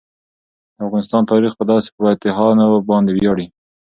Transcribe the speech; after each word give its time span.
د 0.75 0.77
افغانستان 0.85 1.21
تاریخ 1.31 1.53
په 1.57 1.63
داسې 1.71 1.87
فاتحانو 1.97 2.67
باندې 2.89 3.11
ویاړي. 3.13 3.47